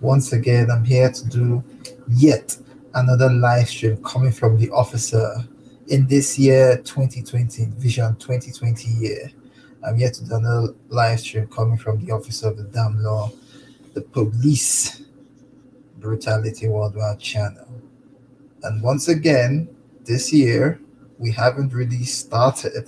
[0.00, 1.64] Once again, I'm here to do
[2.08, 2.56] yet
[2.94, 5.44] another live stream coming from the officer
[5.88, 9.30] in this year 2020, Vision 2020 year.
[9.84, 13.32] I'm here to do another live stream coming from the officer of the damn law,
[13.94, 15.02] the police
[15.98, 17.66] brutality worldwide channel.
[18.62, 19.68] And once again,
[20.04, 20.80] this year,
[21.18, 22.86] we haven't really started.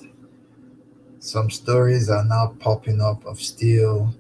[1.19, 4.15] Some stories are now popping up of still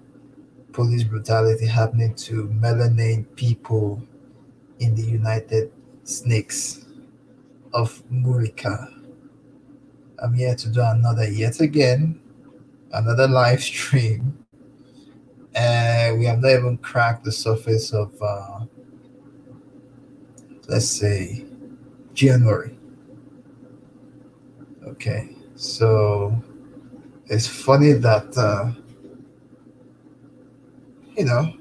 [0.80, 4.02] police brutality happening to melanated people
[4.78, 5.70] in the United
[6.04, 6.86] Snakes
[7.74, 8.90] of Murica.
[10.22, 12.18] I'm here to do another, yet again,
[12.94, 14.42] another live stream.
[15.54, 18.60] And we have not even cracked the surface of, uh,
[20.66, 21.44] let's say,
[22.14, 22.78] January.
[24.86, 26.42] Okay, so
[27.26, 28.34] it's funny that.
[28.34, 28.79] Uh,
[31.16, 31.52] you know,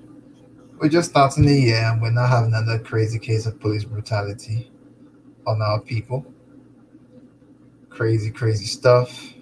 [0.79, 4.71] we're just starting the year and we're not having another crazy case of police brutality
[5.45, 6.25] on our people.
[7.89, 9.33] Crazy, crazy stuff.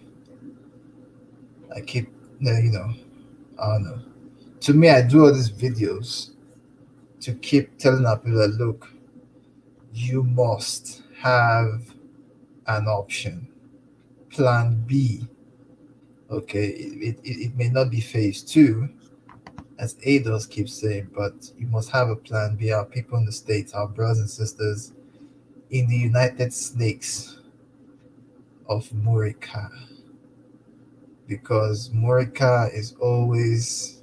[1.75, 2.09] I keep,
[2.39, 2.93] you know,
[3.61, 3.99] I don't know.
[4.61, 6.31] To me, I do all these videos
[7.21, 8.87] to keep telling our people that look,
[9.93, 11.93] you must have
[12.67, 13.47] an option.
[14.29, 15.27] Plan B.
[16.29, 18.89] Okay, it, it, it may not be phase two,
[19.79, 22.71] as ADOS keeps saying, but you must have a plan B.
[22.71, 24.93] Our people in the States, our brothers and sisters
[25.69, 27.39] in the United Snakes
[28.67, 29.69] of Murica.
[31.27, 34.01] Because Murica is always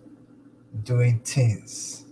[0.85, 2.05] doing things.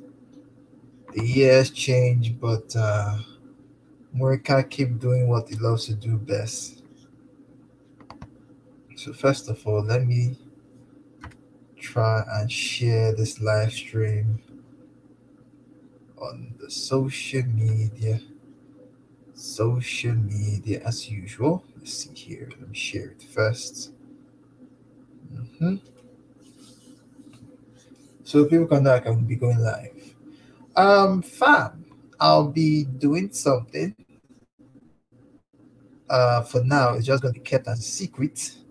[1.15, 3.19] The years change, but uh,
[4.17, 6.83] Murica keep doing what he loves to do best.
[8.97, 10.37] So first of all, let me
[11.83, 14.41] try and share this live stream
[16.17, 18.21] on the social media.
[19.35, 21.65] Social media as usual.
[21.77, 22.49] Let's see here.
[22.61, 23.91] Let me share it 1st
[25.35, 25.77] mm-hmm.
[28.23, 30.15] so people can know i can be going live.
[30.77, 31.85] Um fam
[32.21, 33.97] i'll be doing something.
[36.09, 38.62] Uh for now it's just going to be kept as a secret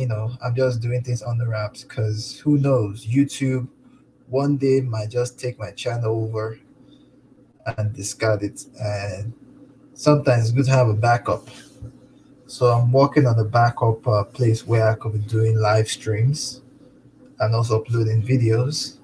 [0.00, 3.06] you know, I'm just doing things on the wraps because who knows?
[3.06, 3.68] YouTube
[4.28, 6.58] one day might just take my channel over
[7.66, 8.64] and discard it.
[8.80, 9.34] And
[9.92, 11.50] sometimes it's good to have a backup.
[12.46, 16.62] So I'm working on a backup uh, place where I could be doing live streams
[17.38, 18.96] and also uploading videos.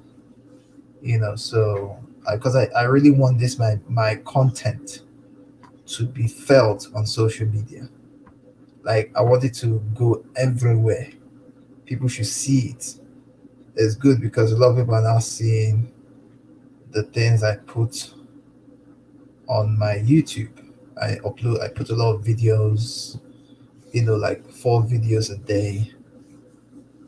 [1.03, 1.99] You know, so
[2.33, 5.03] because I, I, I really want this my my content
[5.89, 7.89] to be felt on social media
[8.87, 11.11] like I want it to go everywhere.
[11.87, 12.95] People should see it.
[13.75, 15.93] It's good because a lot of people are now seeing
[16.93, 18.15] the things I put
[19.49, 20.53] on my YouTube.
[21.03, 23.21] I upload, I put a lot of videos,
[23.93, 25.93] you know, like four videos a day,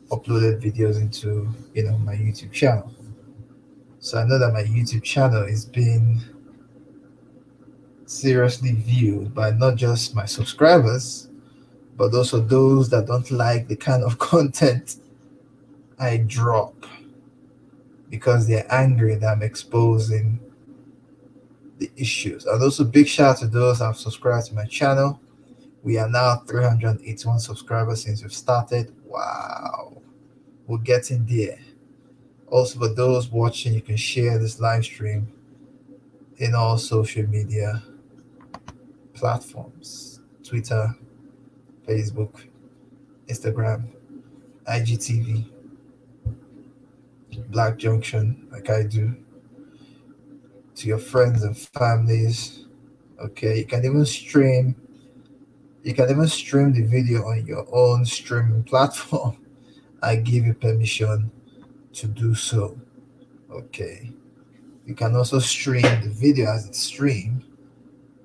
[0.09, 2.93] uploaded videos into, you know, my YouTube channel.
[3.99, 6.21] So I know that my YouTube channel is being
[8.05, 11.28] seriously viewed by not just my subscribers,
[11.99, 14.95] but also those that don't like the kind of content
[15.99, 16.85] I drop
[18.09, 20.39] because they're angry that I'm exposing
[21.77, 22.45] the issues.
[22.45, 25.19] And also, big shout out to those that have subscribed to my channel.
[25.83, 28.95] We are now 381 subscribers since we've started.
[29.05, 30.01] Wow,
[30.67, 31.59] we're getting there.
[32.47, 35.31] Also, for those watching, you can share this live stream
[36.37, 37.83] in all social media
[39.13, 40.95] platforms Twitter,
[41.89, 42.45] Facebook,
[43.27, 43.89] Instagram,
[44.67, 45.49] IGTV,
[47.49, 49.15] Black Junction, like I do.
[50.75, 52.65] to your friends and families.
[53.19, 54.75] Okay, you can even stream.
[55.83, 59.37] You can even stream the video on your own streaming platform.
[60.01, 61.31] I give you permission
[61.93, 62.79] to do so.
[63.51, 64.11] Okay.
[64.85, 67.43] You can also stream the video as it's streamed,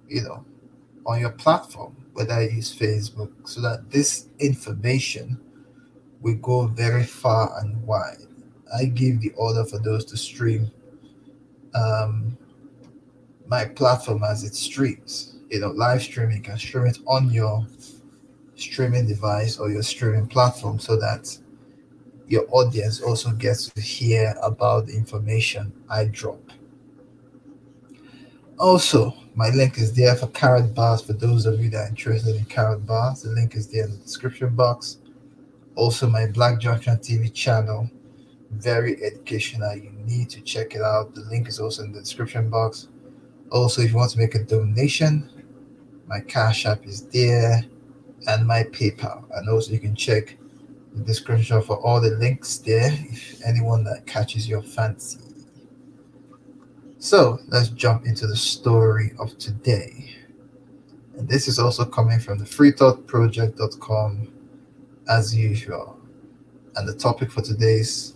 [0.08, 0.44] you know,
[1.04, 5.38] on your platform, whether I use Facebook, so that this information
[6.20, 8.26] will go very far and wide.
[8.74, 10.70] I give the order for those to stream
[11.74, 12.36] um,
[13.46, 15.36] my platform as it streams.
[15.50, 17.66] You know, live streaming, you can stream it on your
[18.56, 21.36] streaming device or your streaming platform so that
[22.26, 26.40] your audience also gets to hear about the information I drop.
[28.58, 32.44] Also, my link is there for Karatbars for those of you that are interested in
[32.44, 33.22] Karatbars.
[33.22, 34.98] The link is there in the description box.
[35.74, 37.90] Also, my Black Junction TV channel,
[38.52, 39.74] very educational.
[39.74, 41.14] You need to check it out.
[41.16, 42.88] The link is also in the description box.
[43.50, 45.28] Also, if you want to make a donation,
[46.06, 47.64] my Cash App is there
[48.28, 49.24] and my PayPal.
[49.36, 50.36] And also, you can check
[50.94, 55.18] the description for all the links there if anyone that catches your fancy.
[57.04, 60.16] So let's jump into the story of today.
[61.18, 64.32] And this is also coming from the freethoughtproject.com
[65.10, 66.00] as usual.
[66.76, 68.14] And the topic for today's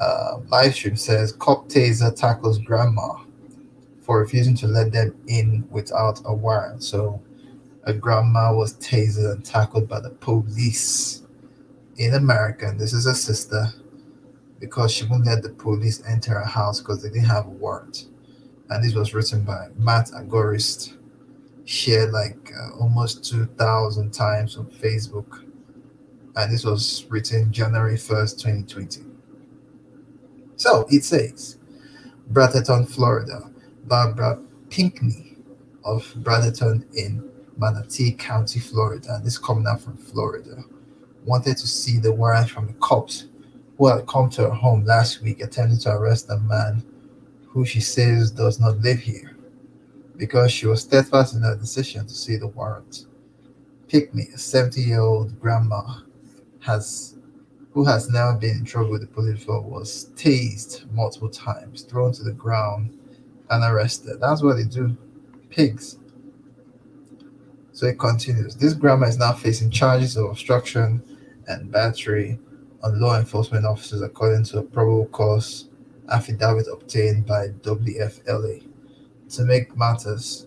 [0.00, 3.22] uh, live stream says Cop Taser tackles grandma
[4.02, 6.82] for refusing to let them in without a warrant.
[6.82, 7.22] So
[7.84, 11.22] a grandma was tasered and tackled by the police
[11.98, 12.66] in America.
[12.66, 13.72] And this is a sister
[14.60, 18.06] because she wouldn't let the police enter her house because they didn't have a warrant.
[18.70, 20.96] And this was written by Matt Agorist,
[21.64, 25.44] shared like uh, almost 2,000 times on Facebook.
[26.36, 29.02] And this was written January 1st, 2020.
[30.56, 31.58] So it says
[32.28, 33.50] Brotherton, Florida,
[33.84, 34.40] Barbara
[34.70, 35.36] Pinkney
[35.84, 39.20] of Brotherton in Manatee County, Florida.
[39.24, 40.64] This coming out from Florida.
[41.24, 43.26] Wanted to see the warrant from the cops
[43.78, 46.82] who had come to her home last week attempting to arrest a man
[47.46, 49.36] who she says does not live here
[50.16, 53.06] because she was steadfast in her decision to see the warrant.
[53.86, 56.00] Pickney, a 70 year old grandma,
[56.60, 57.14] has
[57.72, 62.12] who has now been in trouble with the police before, was tased multiple times, thrown
[62.12, 62.98] to the ground,
[63.50, 64.18] and arrested.
[64.20, 64.96] That's what they do.
[65.48, 65.98] Pigs.
[67.72, 68.56] So it continues.
[68.56, 71.00] This grandma is now facing charges of obstruction
[71.46, 72.40] and battery
[72.82, 75.68] on law enforcement officers according to a probable cause
[76.10, 78.66] affidavit obtained by WFLA.
[79.30, 80.46] To make matters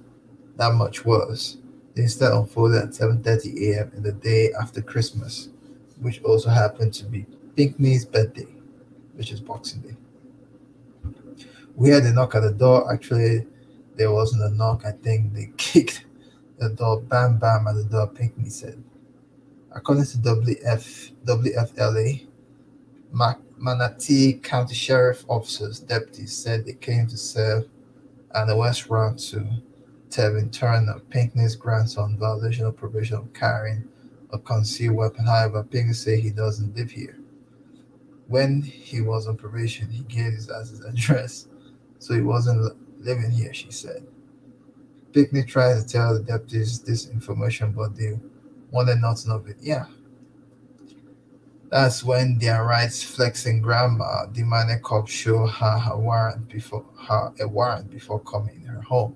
[0.58, 1.58] that much worse,
[1.94, 3.92] the incident unfolded at 7.30 a.m.
[3.96, 5.50] in the day after Christmas,
[6.00, 7.26] which also happened to be
[7.56, 8.48] Pinkney's birthday,
[9.14, 9.96] which is Boxing Day.
[11.76, 12.92] We had a knock at the door.
[12.92, 13.46] Actually,
[13.96, 14.86] there wasn't a knock.
[14.86, 16.06] I think they kicked
[16.58, 18.82] the door, bam, bam, at the door, Pinkney said.
[19.74, 22.28] According to WF, WFLA,
[23.58, 27.70] Manatee County Sheriff officers, deputies said they came to serve
[28.34, 29.48] an arrest warrant to
[30.10, 33.88] Tevin Turner, Pinkney's grandson, violation of probation of carrying
[34.32, 35.26] a concealed weapon.
[35.26, 37.18] However, Pinkney said he doesn't live here.
[38.28, 41.48] When he was on probation, he gave his his address,
[42.00, 44.06] so he wasn't living here, she said.
[45.14, 48.20] Pinkney tried to tell the deputies this information, but they
[48.72, 49.58] wanted nothing of it.
[49.62, 49.86] Yeah.
[51.70, 57.48] That's when their rights flexing grandma demanded cops show her a warrant before her a
[57.48, 59.16] warrant before coming in her home.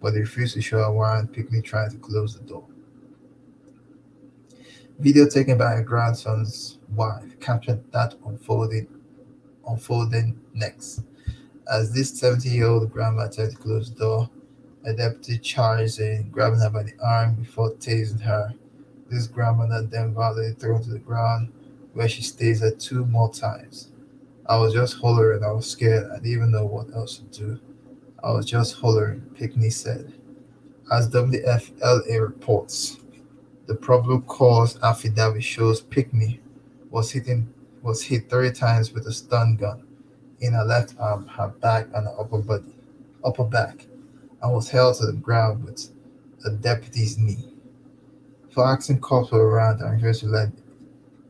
[0.00, 2.64] But they refused to show a warrant, Pinkney tried to close the door.
[4.98, 8.88] Video taken by her grandson's wife captured that unfolding
[9.66, 11.02] unfolding next.
[11.70, 14.30] As this 70-year-old grandma tried to close the door,
[14.84, 18.54] a deputy charged in, grabbing her by the arm before tasing her.
[19.08, 21.52] This grandmother then violently thrown to the ground,
[21.92, 23.90] where she stays at two more times.
[24.46, 25.44] I was just hollering.
[25.44, 26.10] I was scared.
[26.10, 27.60] I didn't even know what else to do.
[28.22, 30.12] I was just hollering, Pickney said.
[30.90, 32.98] As WFLA reports,
[33.66, 36.40] the probable cause affidavit shows Pickney
[36.90, 39.86] was hitting was hit three times with a stun gun
[40.40, 42.74] in her left arm, her back, and her upper body,
[43.24, 43.86] upper back
[44.42, 45.90] and was held to the ground with
[46.44, 47.52] a deputy's knee.
[48.62, 50.50] Asking cops were around and refused to let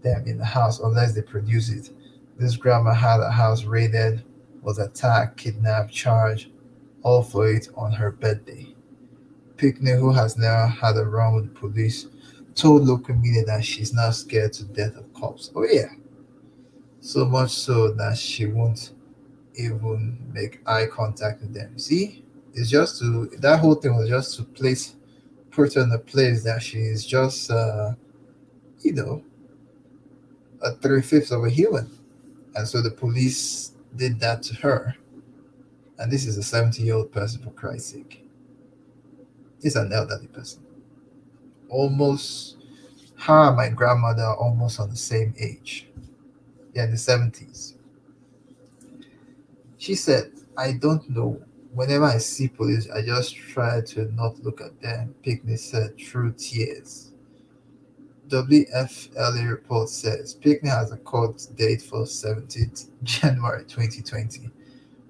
[0.03, 1.91] them in the house unless they produce it.
[2.39, 4.25] This grandma had a house raided,
[4.63, 6.51] was attacked, kidnapped, charged,
[7.03, 8.75] all for it on her birthday.
[9.57, 12.07] Pickney, who has never had a run with the police,
[12.55, 15.51] told local media that she's not scared to death of cops.
[15.55, 15.89] Oh yeah.
[17.01, 18.93] So much so that she won't
[19.55, 21.79] even make eye contact with them.
[21.79, 24.95] See, it's just to that whole thing was just to place
[25.59, 27.93] her in a place that she is just uh
[28.81, 29.23] you know
[30.63, 31.91] a three fifths of a human.
[32.55, 34.97] And so the police did that to her.
[35.99, 38.25] And this is a 70 year old person for Christ's sake.
[39.61, 40.63] This is an elderly person.
[41.69, 42.57] Almost
[43.17, 45.89] her and my grandmother are almost on the same age.
[46.75, 47.75] Yeah, in the 70s.
[49.79, 51.41] She said, I don't know.
[51.79, 55.15] Whenever I see police, I just try to not look at them.
[55.23, 57.13] Pickney said through tears.
[58.27, 64.51] WFLA report says Pickney has a court date for 17th January 2020,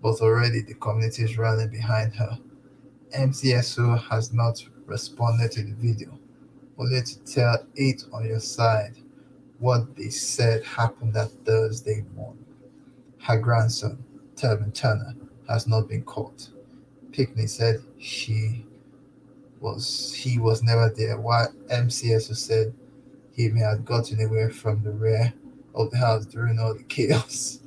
[0.02, 2.38] but already the community is rallying behind her.
[3.16, 6.18] MCSO has not responded to the video,
[6.76, 8.94] only to tell it on your side
[9.58, 12.44] what they said happened that Thursday morning.
[13.22, 14.04] Her grandson,
[14.36, 15.14] Telvin Turner,
[15.48, 16.50] has not been caught.
[17.18, 18.64] Pickney said she
[19.58, 22.72] was he was never there, while MCSO said
[23.32, 25.34] he may have gotten away from the rear
[25.74, 27.58] of the house during all the chaos.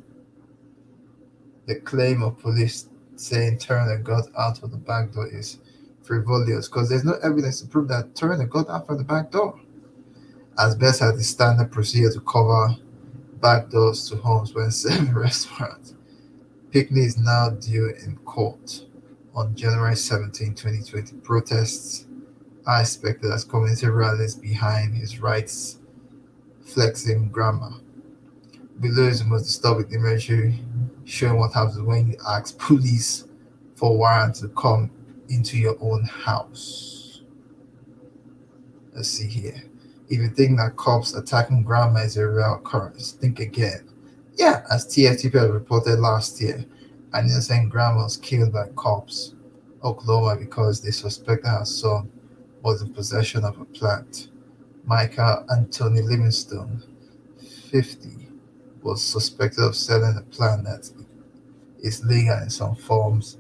[1.66, 5.60] The claim of police saying Turner got out of the back door is
[6.02, 9.60] frivolous because there's no evidence to prove that Turner got out from the back door.
[10.58, 12.78] As best as the standard procedure to cover
[13.42, 15.94] back doors to homes when serving restaurants.
[16.72, 18.86] Pickney is now due in court
[19.34, 21.22] on January 17, 2020.
[21.22, 22.06] Protests
[22.66, 25.80] are expected as community rallies behind his rights
[26.64, 27.72] flexing grammar.
[28.80, 30.60] Below is the most disturbing imagery
[31.06, 33.26] showing what happens when you ask police
[33.76, 34.90] for warrant to come
[35.30, 37.22] into your own house.
[38.94, 39.64] Let's see here.
[40.10, 43.88] If you think that cops attacking grandma is a real occurrence, think again.
[44.36, 46.66] Yeah, as TFTP reported last year,
[47.14, 49.36] an innocent grandma was killed by cops,
[49.84, 52.10] Oklahoma, because they suspected her son
[52.62, 54.30] was in possession of a plant.
[54.86, 56.84] Michael Anthony Livingstone,
[57.70, 58.30] 50,
[58.82, 60.90] was suspected of selling a plant that
[61.82, 63.38] is legal in some forms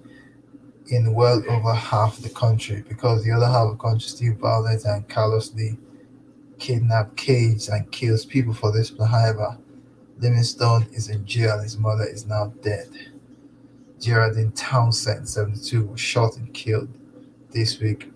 [0.88, 4.84] in well over half the country because the other half of the country still violent
[4.86, 5.78] and callously
[6.60, 8.94] kidnap, cage, and kills people for this.
[9.00, 9.58] However,
[10.20, 12.90] Livingstone is in jail his mother is now dead.
[14.02, 16.90] Geraldine Townsend, 72, was shot and killed
[17.52, 18.12] this week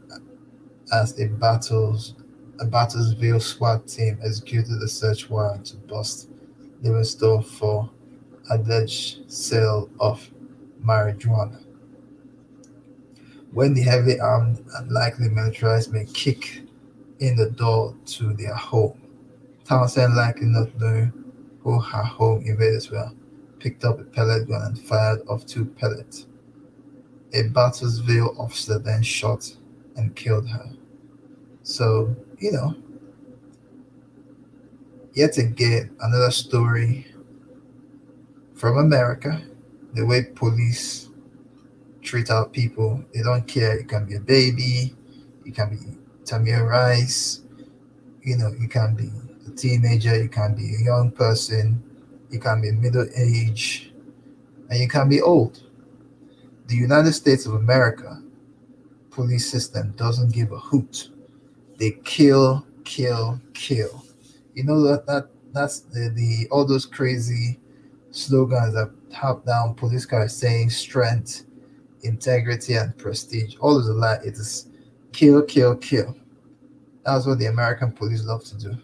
[0.92, 2.16] as a battles
[2.60, 6.30] a Battlesville SWAT team executed a search warrant to bust
[6.82, 7.90] Livingstone for
[8.50, 10.28] alleged sale of
[10.84, 11.62] marijuana.
[13.52, 16.64] When the heavily armed and likely militarized men kick
[17.20, 19.00] in the door to their home,
[19.66, 21.14] Townsend, likely not knowing
[21.62, 23.12] who her home invaders were,
[23.66, 26.28] picked up a pellet gun and fired off two pellets.
[27.34, 29.52] A Battlesville officer then shot
[29.96, 30.70] and killed her.
[31.64, 32.76] So, you know,
[35.16, 37.08] yet again, another story
[38.54, 39.42] from America.
[39.96, 41.10] The way police
[42.04, 43.80] treat our people, they don't care.
[43.80, 44.96] You can be a baby,
[45.44, 47.42] you can be Tamir Rice,
[48.22, 49.10] you know, you can be
[49.48, 51.82] a teenager, you can be a young person,
[52.30, 53.94] you can be middle age,
[54.70, 55.62] and you can be old.
[56.68, 58.22] The United States of America
[59.12, 61.10] police system doesn't give a hoot.
[61.78, 64.04] They kill, kill, kill.
[64.54, 67.60] You know that that that's the, the all those crazy
[68.12, 71.46] slogans that top down police cars saying strength,
[72.04, 73.56] integrity, and prestige.
[73.60, 74.20] All of the lie.
[74.24, 74.68] It is
[75.14, 76.16] kill, kill, kill.
[77.06, 78.78] That's what the American police love to do.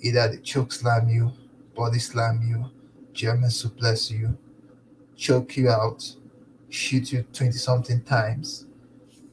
[0.00, 1.32] Either they choke slam you,
[1.78, 2.68] body slam you,
[3.12, 4.36] German suplex you,
[5.16, 6.04] choke you out,
[6.68, 8.66] shoot you 20 something times,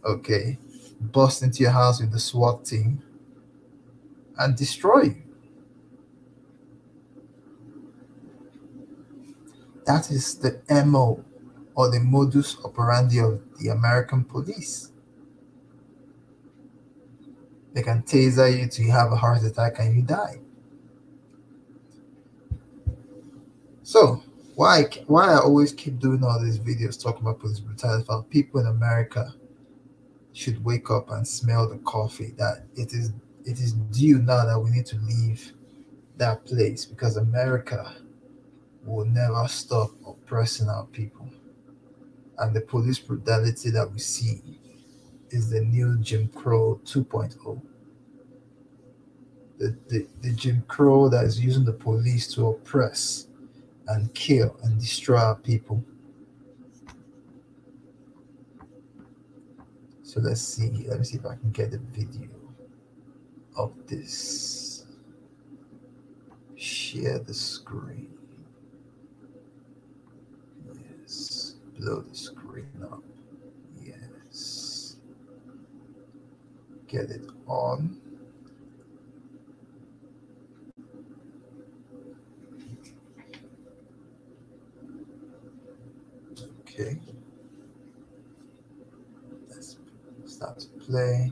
[0.05, 0.59] okay,
[1.01, 3.01] bust into your house with the SWAT team,
[4.37, 5.23] and destroy you.
[9.87, 11.25] That is the MO
[11.73, 14.91] or the modus operandi of the American police.
[17.73, 20.44] They can taser you till you have a heart attack and you die.
[23.85, 24.23] So
[24.55, 28.09] why why I always keep doing all these videos talking about police brutality?
[28.31, 29.31] People in America
[30.33, 32.33] should wake up and smell the coffee.
[32.35, 33.11] That it is
[33.45, 35.53] it is due now that we need to leave
[36.17, 37.93] that place because America
[38.83, 41.29] will never stop oppressing our people.
[42.39, 44.41] And the police brutality that we see
[45.29, 47.61] is the new Jim Crow 2.0.
[49.59, 53.24] The, the, the Jim Crow that is using the police to oppress
[53.87, 55.83] and kill and destroy people.
[60.03, 60.85] So let's see.
[60.87, 62.29] Let me see if I can get a video
[63.57, 64.85] of this.
[66.55, 68.13] Share the screen.
[70.73, 71.55] Yes.
[71.77, 73.03] Blow the screen up.
[73.83, 74.95] Yes.
[76.87, 77.99] Get it on.
[86.77, 86.97] Okay.
[89.49, 89.77] Let's
[90.25, 91.31] start to play.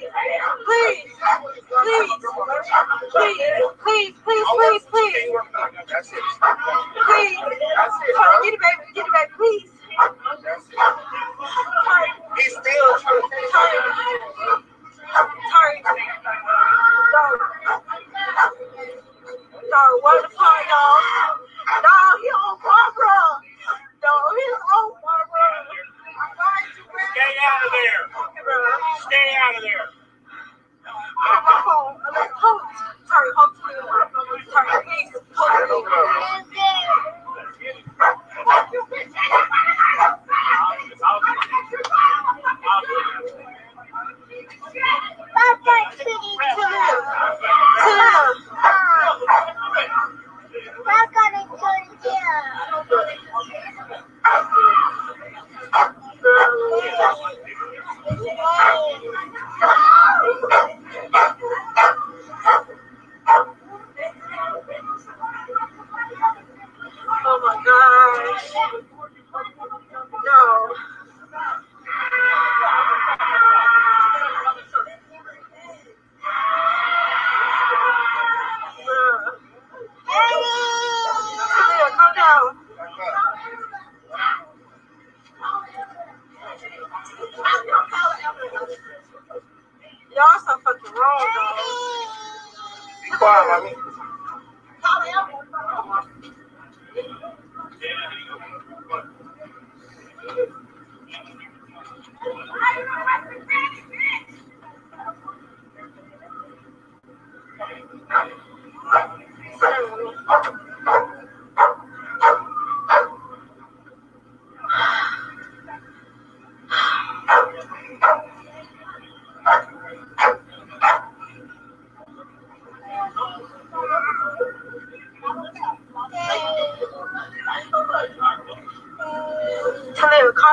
[27.21, 28.01] Stay out of there.
[29.05, 29.85] Stay out of there.
[33.07, 33.51] Sorry, hold
[34.51, 35.21] Sorry, please.
[35.35, 35.69] Hold
[36.49, 36.61] me.
[45.35, 46.70] Bye bye, pretty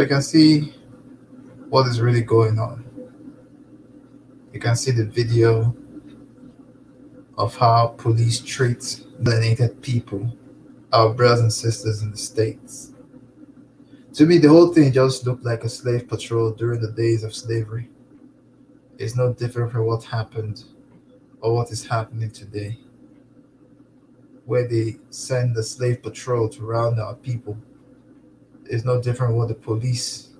[0.00, 0.74] you can see
[1.68, 2.84] what is really going on.
[4.52, 5.74] You can see the video
[7.36, 8.78] of how police treat
[9.20, 10.36] melanated people,
[10.92, 12.92] our brothers and sisters in the States.
[14.14, 17.34] To me, the whole thing just looked like a slave patrol during the days of
[17.34, 17.88] slavery.
[18.98, 20.64] It's no different from what happened
[21.40, 22.78] or what is happening today,
[24.44, 27.56] where they send the slave patrol to round our people
[28.68, 30.30] is no different what the police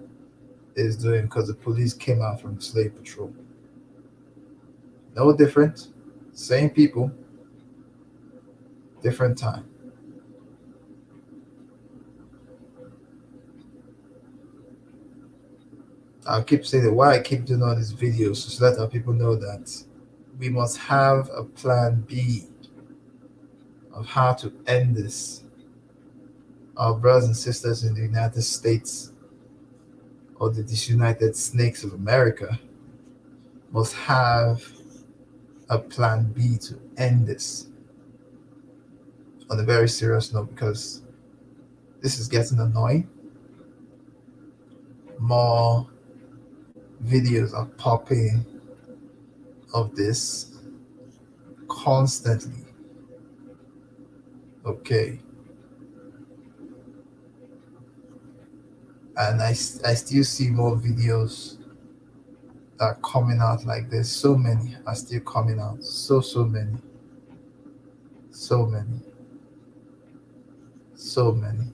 [0.77, 3.33] is doing because the police came out from slave patrol.
[5.15, 5.89] No different,
[6.33, 7.11] same people,
[9.03, 9.69] different time.
[16.27, 19.35] I'll keep saying why I keep doing all these videos so that our people know
[19.35, 19.73] that
[20.39, 22.45] we must have a plan B
[23.93, 25.45] of how to end this,
[26.79, 29.13] our brothers and sisters in the United States
[30.37, 32.59] or the disunited snakes of America
[33.73, 34.63] must have
[35.69, 37.67] a plan B to end this
[39.51, 41.03] on a very serious note because
[42.01, 43.09] this is getting annoying.
[45.19, 45.89] More
[47.05, 48.47] videos are popping
[49.75, 50.57] of this
[51.69, 52.65] constantly.
[54.65, 55.21] Okay.
[59.19, 61.59] And I, I still see more videos
[62.79, 64.09] that are coming out like this.
[64.09, 65.83] So many are still coming out.
[65.83, 66.79] So, so many.
[68.31, 69.01] So many.
[70.95, 71.73] So many.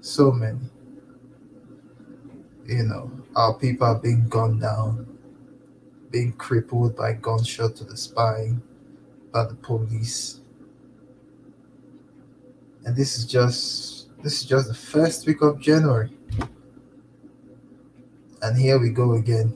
[0.00, 0.58] So many.
[2.66, 5.06] You know, our people are being gunned down,
[6.10, 8.60] being crippled by gunshot to the spine
[9.32, 10.40] by the police.
[12.84, 16.10] And this is just this is just the first week of January.
[18.42, 19.54] And here we go again.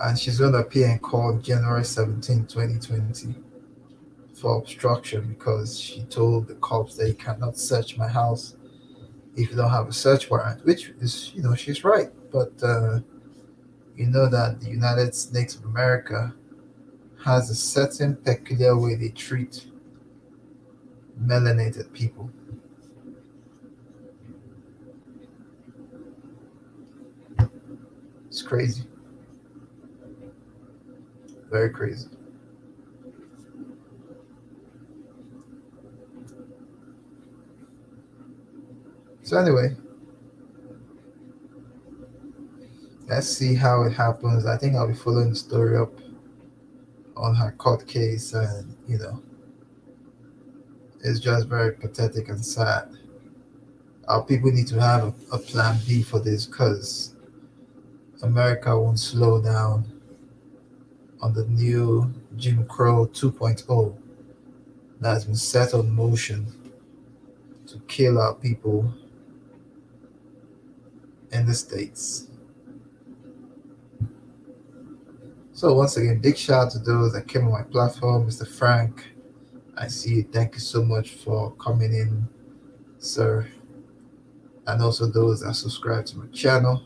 [0.00, 3.34] And she's going to appear in court January 17, 2020
[4.34, 8.56] for obstruction because she told the cops they cannot search my house
[9.36, 12.10] if you don't have a search warrant, which is, you know, she's right.
[12.32, 13.00] But uh,
[14.00, 16.34] you know that the United States of America
[17.22, 19.66] has a certain peculiar way they treat
[21.22, 22.30] melanated people.
[28.28, 28.84] It's crazy.
[31.50, 32.08] Very crazy.
[39.24, 39.76] So anyway,
[43.10, 44.46] let's see how it happens.
[44.46, 45.92] I think I'll be following the story up
[47.16, 49.20] on her court case, and you know,
[51.02, 52.88] it's just very pathetic and sad.
[54.06, 57.16] Our people need to have a, a plan B for this because
[58.22, 59.84] America won't slow down
[61.20, 63.96] on the new Jim Crow 2.0
[65.00, 66.46] that has been set on motion
[67.66, 68.94] to kill our people
[71.32, 72.29] in the States.
[75.60, 78.48] So once again, big shout out to those that came on my platform, Mr.
[78.48, 79.12] Frank.
[79.76, 80.22] I see you.
[80.22, 82.26] Thank you so much for coming in,
[82.98, 83.46] sir.
[84.66, 86.82] And also those that subscribe to my channel.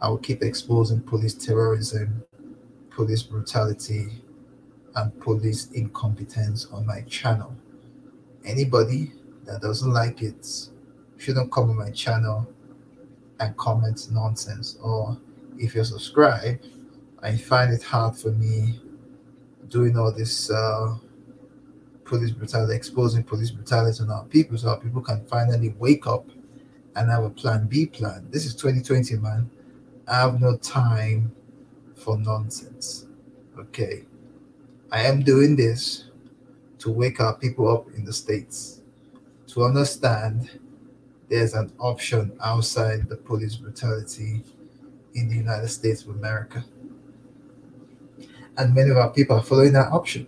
[0.00, 2.22] I will keep exposing police terrorism,
[2.90, 4.22] police brutality,
[4.94, 7.56] and police incompetence on my channel.
[8.44, 9.14] Anybody
[9.46, 10.46] that doesn't like it
[11.18, 12.46] shouldn't come on my channel
[13.40, 14.78] and comment nonsense.
[14.80, 15.18] Or
[15.58, 16.68] if you're subscribed,
[17.24, 18.78] I find it hard for me
[19.68, 20.94] doing all this uh,
[22.04, 26.28] police brutality, exposing police brutality on our people so our people can finally wake up
[26.94, 28.26] and have a plan B plan.
[28.30, 29.50] This is 2020, man.
[30.06, 31.32] I have no time
[31.94, 33.06] for nonsense.
[33.58, 34.04] Okay.
[34.92, 36.04] I am doing this
[36.80, 38.82] to wake our people up in the States
[39.46, 40.60] to understand
[41.30, 44.44] there's an option outside the police brutality
[45.14, 46.62] in the United States of America.
[48.56, 50.26] And many of our people are following that option.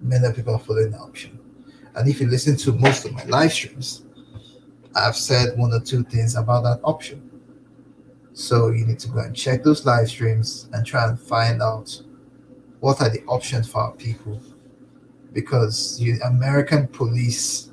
[0.00, 1.38] Many of people are following that option.
[1.94, 4.04] And if you listen to most of my live streams,
[4.94, 7.30] I've said one or two things about that option.
[8.32, 12.00] So you need to go and check those live streams and try and find out
[12.78, 14.40] what are the options for our people.
[15.32, 17.70] Because the American police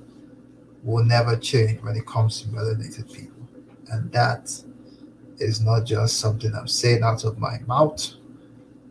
[0.84, 3.48] will never change when it comes to melanated people.
[3.90, 4.52] And that
[5.40, 8.14] is not just something I'm saying out of my mouth,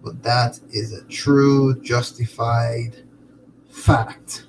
[0.07, 2.93] but that is a true, justified
[3.69, 4.47] fact.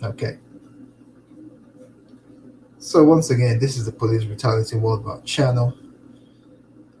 [0.00, 0.38] Okay.
[2.78, 5.76] So, once again, this is the Police Brutality World Worldwide channel.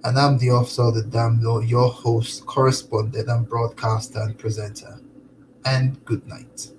[0.02, 5.00] And I'm the officer of the damn law, your host, correspondent, and broadcaster and presenter.
[5.64, 6.72] And good night.